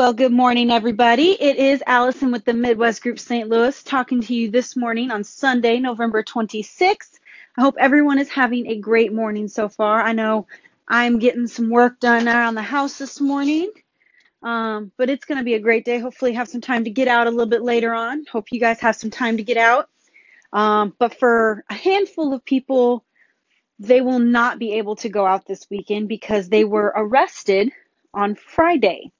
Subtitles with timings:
[0.00, 1.32] Well, good morning, everybody.
[1.32, 3.50] It is Allison with the Midwest Group St.
[3.50, 7.18] Louis talking to you this morning on Sunday, November 26th.
[7.58, 10.00] I hope everyone is having a great morning so far.
[10.00, 10.46] I know
[10.88, 13.72] I'm getting some work done around the house this morning,
[14.42, 15.98] um, but it's going to be a great day.
[15.98, 18.24] Hopefully, have some time to get out a little bit later on.
[18.32, 19.90] Hope you guys have some time to get out.
[20.54, 23.04] Um, but for a handful of people,
[23.78, 27.70] they will not be able to go out this weekend because they were arrested
[28.14, 29.12] on Friday.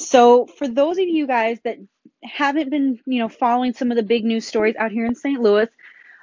[0.00, 1.78] So for those of you guys that
[2.22, 5.40] haven't been, you know, following some of the big news stories out here in St.
[5.40, 5.68] Louis,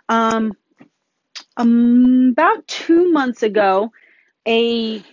[0.10, 0.54] um,
[1.56, 3.92] um, about two months ago,
[4.48, 5.04] a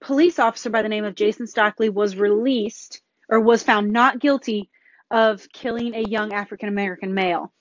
[0.00, 4.70] police officer by the name of Jason Stockley was released or was found not guilty
[5.10, 7.52] of killing a young African American male.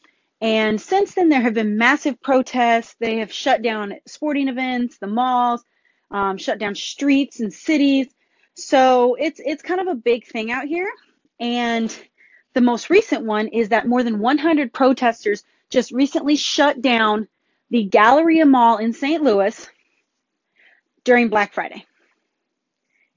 [0.42, 2.96] And since then, there have been massive protests.
[3.00, 5.64] They have shut down sporting events, the malls,
[6.12, 8.08] um, shut down streets and cities.
[8.56, 10.90] So it's it's kind of a big thing out here.
[11.40, 11.96] And
[12.54, 17.28] the most recent one is that more than 100 protesters just recently shut down
[17.72, 19.24] the Galleria Mall in St.
[19.24, 19.68] Louis
[21.04, 21.86] during Black Friday.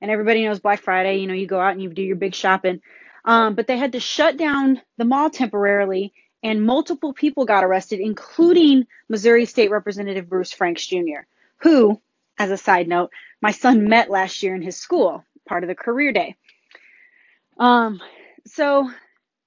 [0.00, 2.34] And everybody knows Black Friday, you know, you go out and you do your big
[2.34, 2.80] shopping.
[3.24, 7.98] Um, but they had to shut down the mall temporarily, and multiple people got arrested,
[8.00, 11.26] including Missouri State Representative Bruce Franks Jr.,
[11.58, 12.00] who,
[12.38, 13.10] as a side note,
[13.42, 16.36] my son met last year in his school, part of the career day.
[17.58, 18.00] Um,
[18.46, 18.90] so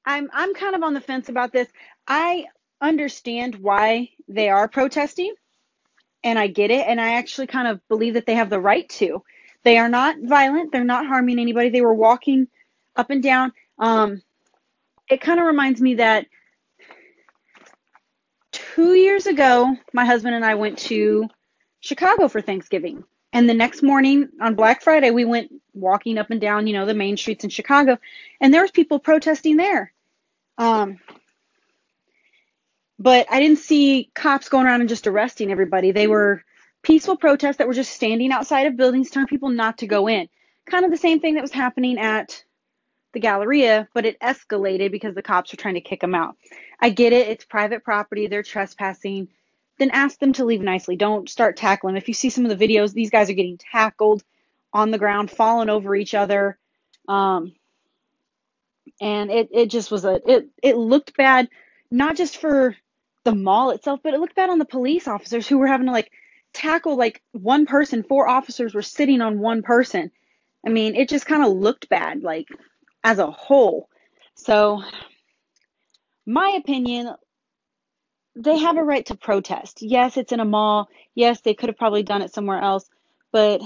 [0.06, 1.68] I'm I'm kind of on the fence about this.
[2.08, 2.46] I
[2.82, 5.34] understand why they are protesting
[6.24, 8.88] and I get it and I actually kind of believe that they have the right
[8.90, 9.24] to.
[9.64, 11.70] They are not violent, they're not harming anybody.
[11.70, 12.48] They were walking
[12.96, 13.54] up and down.
[13.78, 14.22] Um,
[15.10, 16.26] it kind of reminds me that
[18.52, 21.28] two years ago, my husband and I went to
[21.82, 23.04] Chicago for Thanksgiving.
[23.32, 26.86] And the next morning on Black Friday, we went walking up and down, you know,
[26.86, 27.98] the main streets in Chicago,
[28.42, 29.94] and there was people protesting there.
[30.58, 31.00] Um,
[32.98, 35.92] but I didn't see cops going around and just arresting everybody.
[35.92, 36.44] They were
[36.82, 40.28] peaceful protests that were just standing outside of buildings telling people not to go in.
[40.70, 42.44] Kind of the same thing that was happening at
[43.14, 46.36] the Galleria, but it escalated because the cops were trying to kick them out.
[46.80, 49.30] I get it, it's private property, they're trespassing
[49.80, 50.96] then ask them to leave nicely.
[50.96, 51.96] Don't start tackling.
[51.96, 54.24] If you see some of the videos, these guys are getting tackled
[54.72, 56.58] on the ground, falling over each other.
[57.08, 57.54] Um,
[59.02, 61.50] and it, it just was a, it, it looked bad,
[61.90, 62.76] not just for
[63.24, 65.94] the mall itself, but it looked bad on the police officers who were having to
[65.94, 66.12] like
[66.54, 68.04] tackle like one person.
[68.04, 70.12] Four officers were sitting on one person.
[70.66, 72.48] I mean, it just kind of looked bad, like
[73.04, 73.90] as a whole.
[74.36, 74.84] So,
[76.26, 77.16] my opinion,
[78.40, 79.82] they have a right to protest.
[79.82, 80.88] Yes, it's in a mall.
[81.14, 82.90] Yes, they could have probably done it somewhere else,
[83.32, 83.62] but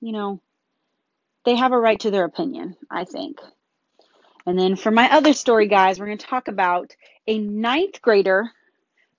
[0.00, 0.40] you know,
[1.44, 3.40] they have a right to their opinion, I think.
[4.44, 6.94] And then for my other story, guys, we're going to talk about
[7.26, 8.50] a ninth grader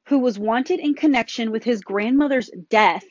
[0.06, 3.06] who was wanted in connection with his grandmother's death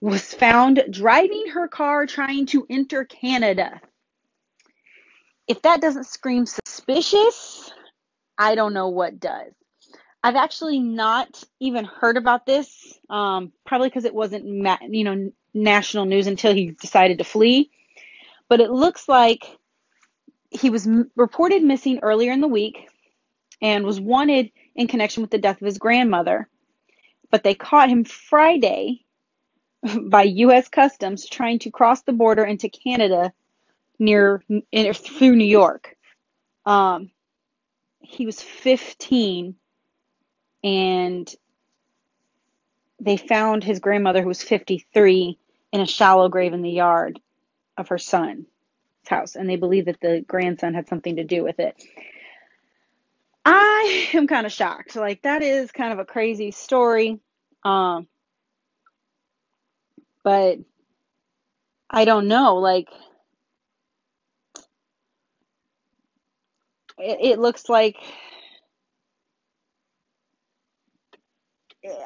[0.00, 3.80] was found driving her car trying to enter Canada.
[5.46, 7.72] If that doesn't scream suspicious,
[8.36, 9.52] I don't know what does.
[10.24, 15.32] I've actually not even heard about this, um, probably because it wasn't, ma- you know,
[15.54, 17.72] national news until he decided to flee.
[18.48, 19.44] But it looks like
[20.50, 22.88] he was m- reported missing earlier in the week
[23.62, 26.48] and was wanted in connection with the death of his grandmother.
[27.30, 29.04] But they caught him Friday
[30.08, 30.68] by U.S.
[30.68, 33.32] Customs trying to cross the border into Canada
[33.98, 34.42] near
[34.72, 35.96] in, through New York.
[36.66, 37.10] Um,
[38.00, 39.56] he was 15
[40.64, 41.32] and
[42.98, 45.38] they found his grandmother, who was 53,
[45.72, 47.20] in a shallow grave in the yard
[47.76, 48.46] of her son's
[49.06, 51.80] house, and they believe that the grandson had something to do with it.
[53.44, 54.96] I am kind of shocked.
[54.96, 57.20] Like that is kind of a crazy story.
[57.62, 58.06] Um,
[60.22, 60.58] but
[61.90, 62.56] I don't know.
[62.56, 62.88] Like
[66.98, 67.96] it, it looks like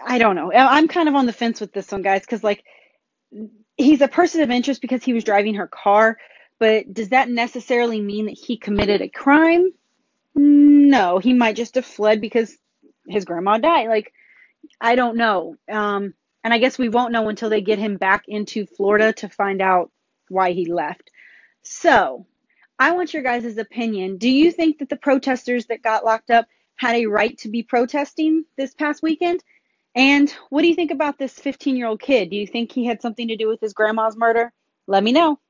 [0.04, 0.52] I don't know.
[0.52, 2.64] I'm kind of on the fence with this one, guys, because like
[3.76, 6.18] he's a person of interest because he was driving her car,
[6.58, 9.72] but does that necessarily mean that he committed a crime?
[10.34, 12.56] No, he might just have fled because
[13.06, 13.88] his grandma died.
[13.88, 14.12] Like,
[14.80, 15.56] I don't know.
[15.70, 19.28] Um, and I guess we won't know until they get him back into Florida to
[19.28, 19.90] find out
[20.28, 21.10] why he left.
[21.62, 22.26] So,
[22.78, 24.18] I want your guys' opinion.
[24.18, 26.46] Do you think that the protesters that got locked up
[26.76, 29.42] had a right to be protesting this past weekend?
[29.98, 32.30] And what do you think about this 15 year old kid?
[32.30, 34.52] Do you think he had something to do with his grandma's murder?
[34.86, 35.40] Let me know.